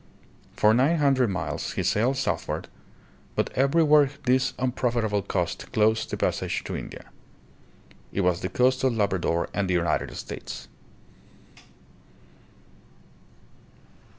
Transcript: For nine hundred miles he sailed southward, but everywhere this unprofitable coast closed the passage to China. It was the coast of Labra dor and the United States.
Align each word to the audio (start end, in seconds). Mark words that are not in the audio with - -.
For 0.55 0.73
nine 0.73 0.97
hundred 0.97 1.29
miles 1.29 1.73
he 1.73 1.83
sailed 1.83 2.17
southward, 2.17 2.67
but 3.35 3.51
everywhere 3.53 4.09
this 4.25 4.55
unprofitable 4.57 5.21
coast 5.21 5.71
closed 5.71 6.09
the 6.09 6.17
passage 6.17 6.63
to 6.63 6.73
China. 6.73 7.05
It 8.11 8.21
was 8.21 8.41
the 8.41 8.49
coast 8.49 8.83
of 8.83 8.93
Labra 8.93 9.21
dor 9.21 9.47
and 9.53 9.69
the 9.69 9.75
United 9.75 10.15
States. 10.15 10.67